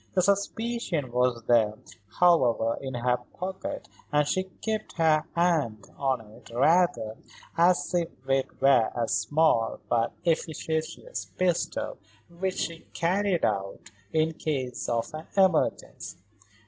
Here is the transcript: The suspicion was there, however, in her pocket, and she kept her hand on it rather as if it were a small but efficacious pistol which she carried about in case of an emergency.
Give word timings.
The 0.15 0.23
suspicion 0.23 1.11
was 1.11 1.43
there, 1.47 1.77
however, 2.19 2.75
in 2.81 2.95
her 2.95 3.17
pocket, 3.37 3.87
and 4.11 4.27
she 4.27 4.45
kept 4.45 4.93
her 4.93 5.25
hand 5.35 5.85
on 5.95 6.21
it 6.21 6.49
rather 6.51 7.17
as 7.55 7.93
if 7.93 8.09
it 8.27 8.59
were 8.59 8.89
a 8.95 9.07
small 9.07 9.79
but 9.87 10.11
efficacious 10.25 11.25
pistol 11.37 11.99
which 12.29 12.61
she 12.61 12.79
carried 12.95 13.43
about 13.43 13.91
in 14.11 14.33
case 14.33 14.89
of 14.89 15.13
an 15.13 15.27
emergency. 15.37 16.17